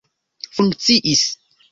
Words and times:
funkciis 0.55 1.21